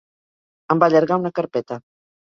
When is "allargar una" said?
0.93-1.33